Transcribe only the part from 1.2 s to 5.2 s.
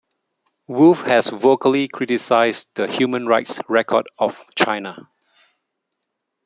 vocally criticized the human rights record of China.